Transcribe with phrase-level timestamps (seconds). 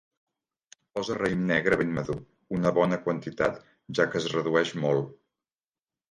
[0.99, 2.15] Posa raïm negre ben madur,
[2.59, 3.59] una bona quantitat,
[3.99, 5.13] ja que es redueix molt.